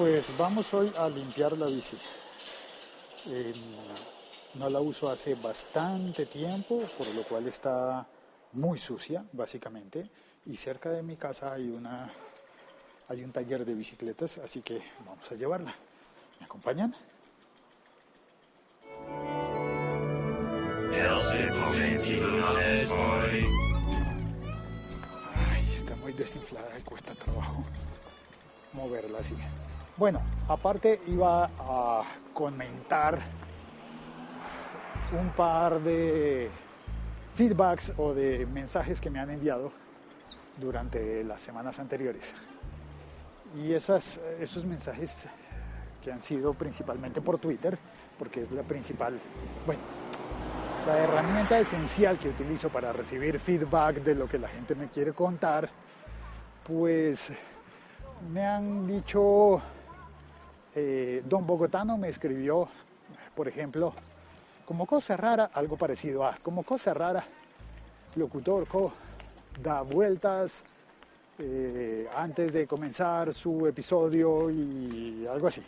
[0.00, 1.98] Pues vamos hoy a limpiar la bici.
[3.26, 3.52] Eh,
[4.54, 8.06] no la uso hace bastante tiempo, por lo cual está
[8.52, 10.08] muy sucia, básicamente.
[10.46, 12.10] Y cerca de mi casa hay, una,
[13.08, 15.74] hay un taller de bicicletas, así que vamos a llevarla.
[16.38, 16.94] ¿Me acompañan?
[25.76, 27.62] Está muy desinflada y cuesta trabajo
[28.72, 29.34] moverla así.
[30.00, 33.18] Bueno, aparte iba a comentar
[35.12, 36.48] un par de
[37.34, 39.70] feedbacks o de mensajes que me han enviado
[40.56, 42.32] durante las semanas anteriores.
[43.54, 45.28] Y esas, esos mensajes
[46.02, 47.76] que han sido principalmente por Twitter,
[48.18, 49.18] porque es la principal,
[49.66, 49.82] bueno,
[50.86, 55.12] la herramienta esencial que utilizo para recibir feedback de lo que la gente me quiere
[55.12, 55.68] contar,
[56.66, 57.30] pues
[58.32, 59.60] me han dicho,
[60.80, 62.68] eh, Don Bogotano me escribió,
[63.34, 63.92] por ejemplo,
[64.66, 67.24] como cosa rara, algo parecido a, como cosa rara,
[68.16, 68.92] locutor co
[69.62, 70.64] da vueltas
[71.38, 75.62] eh, antes de comenzar su episodio y algo así,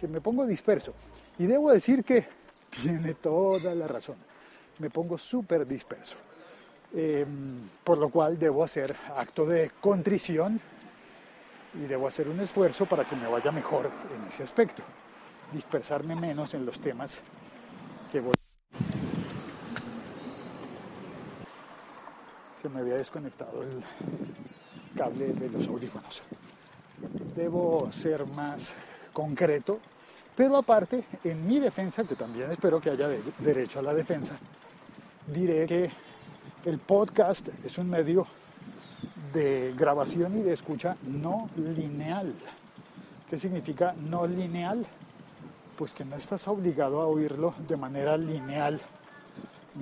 [0.00, 0.92] que me pongo disperso.
[1.38, 2.26] Y debo decir que
[2.82, 4.16] tiene toda la razón
[4.78, 6.16] me pongo súper disperso.
[6.94, 10.60] Em, por lo cual debo hacer acto de contrición
[11.74, 14.82] y debo hacer un esfuerzo para que me vaya mejor en ese aspecto,
[15.52, 17.20] dispersarme menos en los temas
[18.12, 18.34] que voy.
[22.60, 23.84] Se me había desconectado el
[24.96, 26.22] cable de los audífonos.
[27.36, 28.74] Debo ser más
[29.12, 29.80] concreto,
[30.36, 34.38] pero aparte, en mi defensa, que también espero que haya derecho a la defensa,
[35.26, 35.90] diré que
[36.64, 38.26] el podcast es un medio
[39.34, 42.32] de grabación y de escucha no lineal.
[43.28, 44.86] ¿Qué significa no lineal?
[45.76, 48.80] Pues que no estás obligado a oírlo de manera lineal,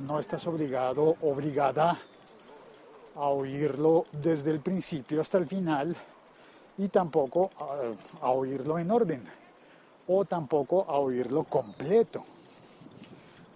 [0.06, 1.99] no estás obligado, obligada
[3.15, 5.94] a oírlo desde el principio hasta el final
[6.78, 7.50] y tampoco
[8.22, 9.22] a, oírlo en orden
[10.09, 12.25] o tampoco a oírlo completo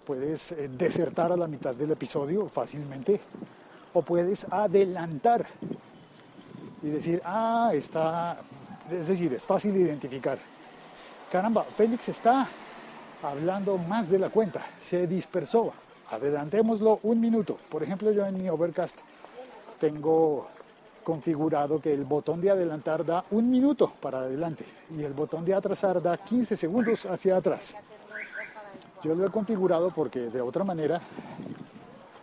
[0.05, 3.19] puedes eh, desertar a la mitad del episodio fácilmente
[3.93, 5.47] o puedes adelantar
[6.81, 8.37] y decir, ah, está,
[8.91, 10.37] es decir, es fácil identificar.
[11.31, 12.47] Caramba, Félix está
[13.23, 15.73] hablando más de la cuenta, se dispersó.
[16.09, 17.57] Adelantémoslo un minuto.
[17.69, 18.97] Por ejemplo, yo en mi Overcast
[19.79, 20.47] tengo
[21.03, 25.53] configurado que el botón de adelantar da un minuto para adelante y el botón de
[25.53, 27.75] atrasar da 15 segundos hacia atrás.
[29.03, 30.99] Yo lo he configurado porque de otra manera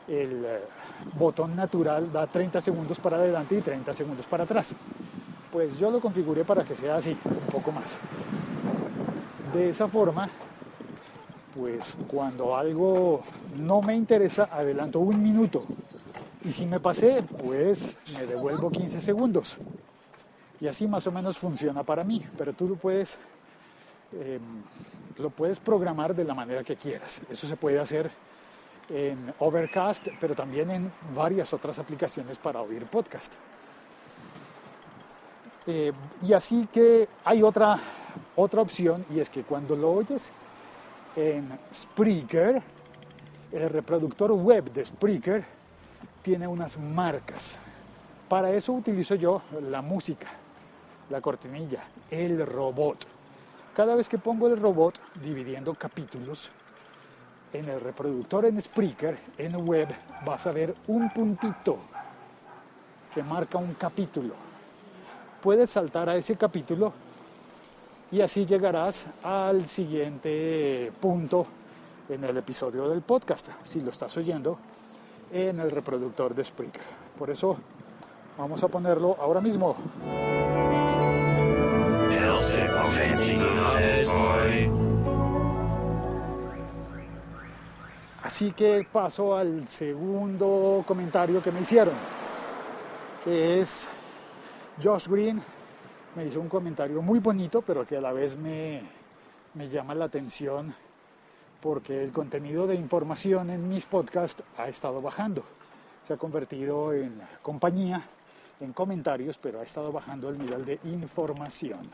[0.09, 0.61] el eh,
[1.19, 4.75] botón natural da 30 segundos para adelante y 30 segundos para atrás.
[5.53, 7.99] Pues yo lo configuré para que sea así, un poco más.
[9.53, 10.29] De esa forma,
[11.55, 13.23] pues cuando algo
[13.57, 15.65] no me interesa, adelanto un minuto.
[16.45, 19.57] Y si me pasé, pues me devuelvo 15 segundos.
[20.61, 23.17] Y así más o menos funciona para mí, pero tú lo puedes
[24.13, 24.41] em,
[25.19, 27.21] lo puedes programar de la manera que quieras.
[27.31, 28.11] Eso se puede hacer
[28.89, 33.33] en Overcast, pero también en varias otras aplicaciones para oír podcast.
[35.67, 37.79] Eh, y así que hay otra,
[38.37, 40.31] otra opción y es que cuando lo oyes
[41.17, 42.63] en Spreaker,
[43.53, 45.45] el reproductor web de Spreaker
[46.23, 47.59] tiene unas marcas.
[48.29, 50.27] Para eso utilizo yo la música,
[51.09, 53.07] la cortinilla, el robot.
[53.75, 56.51] Cada vez que pongo el robot dividiendo capítulos,
[57.55, 59.89] en el reproductor en Spreaker, en web,
[60.27, 61.79] vas a ver un puntito
[63.15, 64.35] que marca un capítulo.
[65.41, 66.93] Puedes saltar a ese capítulo
[68.11, 71.47] y así llegarás al siguiente punto
[72.09, 74.59] en el episodio del podcast, si lo estás oyendo
[75.33, 76.83] en el reproductor de Spreaker.
[77.17, 77.57] Por eso
[78.37, 79.77] vamos a ponerlo ahora mismo.
[88.25, 91.93] Así que paso al segundo comentario que me hicieron,
[93.23, 93.87] que es
[94.83, 95.43] Josh Green.
[96.17, 98.81] Me hizo un comentario muy bonito, pero que a la vez me,
[99.53, 100.75] me llama la atención
[101.61, 105.45] porque el contenido de información en mis podcasts ha estado bajando.
[106.09, 108.03] Se ha convertido en compañía,
[108.59, 111.91] en comentarios, pero ha estado bajando el nivel de información.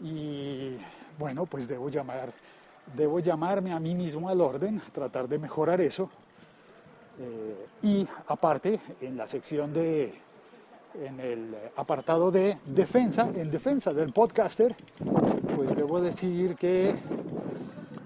[0.00, 0.76] Y
[1.16, 2.32] bueno, pues debo llamar
[2.94, 6.10] debo llamarme a mí mismo al orden, tratar de mejorar eso.
[7.20, 10.28] Eh, y aparte, en la sección de
[10.94, 14.74] en el apartado de defensa, en defensa del podcaster,
[15.54, 16.94] pues debo decir que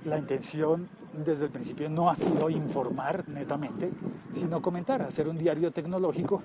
[0.04, 3.90] la intención desde el principio no ha sido informar netamente,
[4.34, 6.42] sino comentar, hacer un diario tecnológico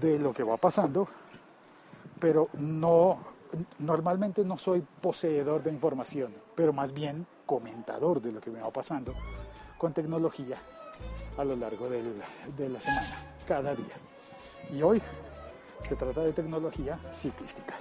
[0.00, 1.08] de lo que va pasando,
[2.18, 3.18] pero no
[3.78, 8.70] normalmente no soy poseedor de información, pero más bien comentador de lo que me va
[8.70, 9.12] pasando
[9.78, 10.56] con tecnología
[11.36, 12.14] a lo largo del,
[12.56, 13.94] de la semana, cada día.
[14.72, 15.02] Y hoy
[15.82, 17.74] se trata de tecnología ciclística.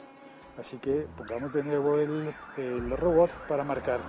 [0.60, 4.00] Así que pongamos de nuevo el, el robot para marcar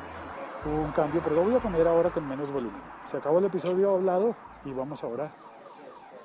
[0.64, 2.80] un cambio, pero lo voy a poner ahora con menos volumen.
[3.04, 4.34] Se acabó el episodio hablado
[4.64, 5.32] y vamos ahora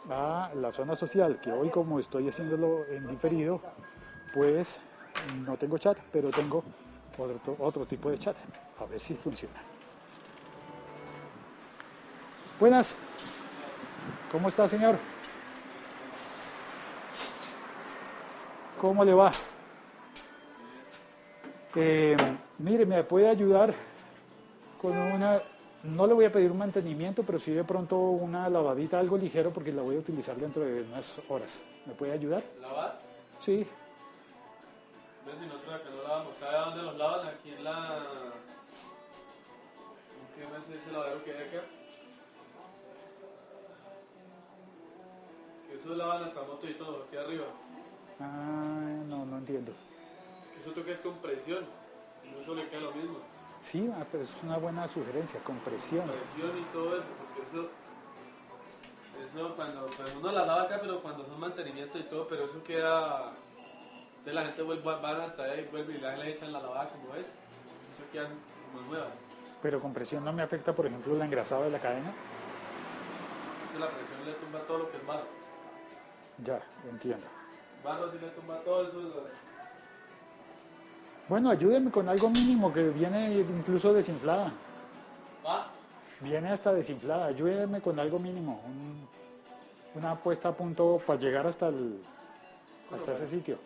[0.10, 3.62] a la zona social, que hoy como estoy haciéndolo en diferido,
[4.34, 4.80] pues
[5.46, 6.64] no tengo chat, pero tengo
[7.18, 8.36] otro, otro tipo de chat.
[8.80, 9.60] A ver si funciona.
[12.60, 12.96] Buenas.
[14.32, 14.98] ¿Cómo está, señor?
[18.80, 19.32] ¿Cómo le va?
[21.76, 22.18] Eh,
[22.58, 23.74] mire, me puede ayudar
[24.82, 25.42] con una,
[25.84, 29.52] no le voy a pedir un mantenimiento, pero sí de pronto una lavadita, algo ligero,
[29.52, 31.60] porque la voy a utilizar dentro de unas horas.
[31.86, 32.44] ¿Me puede ayudar?
[32.60, 33.00] ¿Lavar?
[33.40, 33.66] Sí.
[35.36, 36.36] Si nosotros acá no lavamos.
[36.36, 37.28] ¿Sabe dónde los lavan?
[37.28, 38.34] Aquí en la...
[40.36, 41.64] ¿Qué me ese lavadero que hay acá?
[45.68, 47.46] Que eso lavan hasta moto y todo, aquí arriba.
[48.20, 49.72] Ah, no, no entiendo.
[50.54, 51.66] Que eso toca es compresión.
[52.32, 53.18] No eso le queda lo mismo.
[53.66, 56.08] Sí, ah, pero es una buena sugerencia, compresión.
[56.08, 57.70] Compresión y todo eso, porque eso...
[59.26, 62.64] Eso cuando pues uno la lava acá, pero cuando son mantenimiento y todo, pero eso
[62.64, 63.34] queda...
[64.28, 67.16] Entonces la gente vuelve, van hasta ahí, vuelve y la le echan la lavada como
[67.16, 67.28] es.
[67.28, 69.08] Eso queda como nueva.
[69.62, 72.12] Pero compresión no me afecta, por ejemplo, el engrasado de la cadena.
[73.72, 75.28] Entonces la presión le tumba todo lo que es barro.
[76.44, 77.26] Ya, entiendo.
[77.86, 79.28] Barro sí le tumba todo eso.
[81.30, 84.52] Bueno, ayúdeme con algo mínimo que viene incluso desinflada.
[85.46, 85.68] ¿Va?
[86.20, 87.28] Viene hasta desinflada.
[87.28, 88.62] Ayúdeme con algo mínimo.
[88.66, 89.08] un-
[89.96, 92.04] una puesta a punto para llegar hasta, el,
[92.94, 93.58] hasta ese sitio.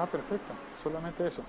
[0.00, 0.54] Ah, perfecto.
[0.82, 1.42] Solamente eso.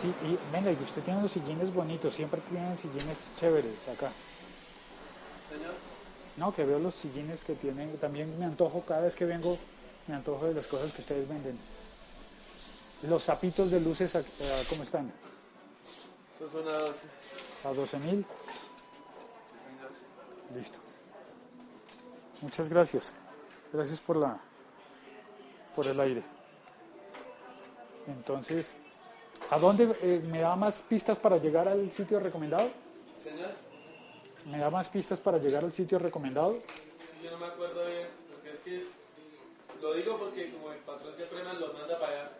[0.00, 4.10] Si- y venga, y usted tiene los sillines bonitos, siempre tienen sillines chéveres acá.
[5.50, 5.74] Señor.
[6.36, 9.58] No, que veo los sillines que tienen, también me antojo cada vez que vengo,
[10.06, 11.58] me antojo de las cosas que ustedes venden.
[13.08, 15.12] Los zapitos de luces, ¿a- a ¿cómo están?
[16.52, 17.08] Son a 12.
[17.64, 18.24] A 12 mil.
[20.52, 20.54] Sí.
[20.58, 20.78] Listo.
[22.40, 23.12] Muchas gracias.
[23.72, 24.38] Gracias por la
[25.74, 26.22] por el aire.
[28.06, 28.74] Entonces,
[29.50, 32.70] ¿a dónde eh, me da más pistas para llegar al sitio recomendado?
[33.22, 33.50] Señor.
[34.46, 36.58] ¿Me da más pistas para llegar al sitio recomendado?
[37.22, 38.84] Yo no me acuerdo bien, porque es que
[39.82, 42.30] lo digo porque como el patrón siempre me los manda para allá,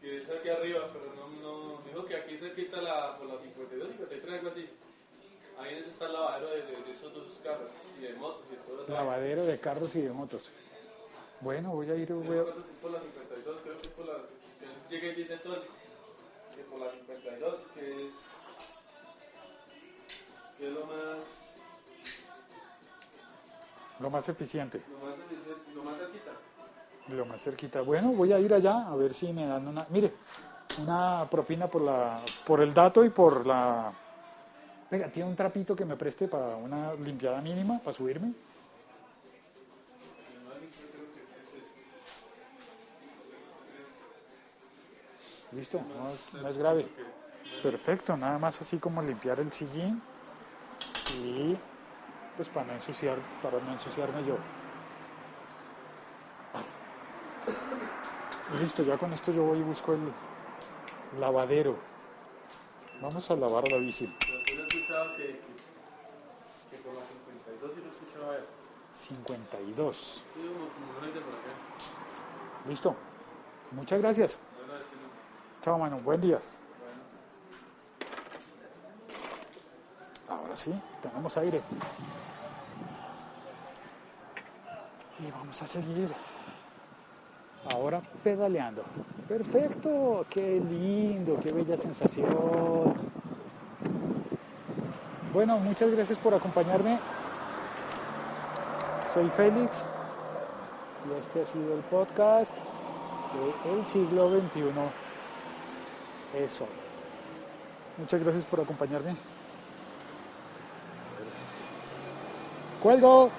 [0.00, 3.88] que es aquí arriba, pero no, no, dijo que aquí cerquita la, por la 52,
[3.90, 4.68] 53, algo así.
[5.58, 8.56] Ahí es está el lavadero de, de- de esos dos carros y de motos y
[8.56, 8.92] de todo eso.
[8.92, 10.50] Lavadero de carros y de motos.
[11.40, 14.14] Bueno, voy a ir, voy a- es por la 52, creo que es por la.
[14.90, 15.62] Llega y dice todo,
[17.06, 18.12] 52, que es.
[20.56, 21.60] que es lo más.
[24.00, 24.82] lo más eficiente.
[24.90, 25.16] lo más,
[25.74, 26.30] lo más cerquita.
[27.08, 27.80] Lo más cerquita.
[27.82, 29.86] Bueno, voy a ir allá a ver si me dan una.
[29.90, 30.14] Mire,
[30.80, 33.92] una propina por la, por el dato y por la.
[34.90, 38.32] Venga, tiene un trapito que me preste para una limpiada mínima para subirme.
[45.54, 46.86] Listo, no es, no es grave.
[47.62, 50.02] Perfecto, nada más así como limpiar el sillín
[51.22, 51.56] y
[52.36, 54.36] pues para no ensuciar, para no ensuciarme yo.
[58.60, 60.00] Listo, ya con esto yo voy y busco el
[61.20, 61.76] lavadero.
[63.00, 64.06] Vamos a lavar la bici.
[64.06, 65.40] Yo he escuchado que,
[66.70, 68.44] que, por la 52 sí lo he escuchado a él.
[68.94, 69.96] 52.
[69.96, 72.68] Sí, como, como gente por acá.
[72.68, 72.96] Listo.
[73.72, 74.38] Muchas gracias.
[75.64, 75.98] Chao, mano.
[76.04, 76.38] Buen día.
[80.28, 81.62] Ahora sí, tenemos aire.
[85.26, 86.12] Y vamos a seguir
[87.72, 88.82] ahora pedaleando.
[89.26, 92.94] Perfecto, qué lindo, qué bella sensación.
[95.32, 96.98] Bueno, muchas gracias por acompañarme.
[99.14, 99.76] Soy Félix
[101.08, 102.52] y este ha sido el podcast
[103.32, 105.03] de El siglo XXI
[106.36, 106.66] es hoy.
[107.98, 109.16] Muchas gracias por acompañarme.
[112.82, 113.30] Cuelgo.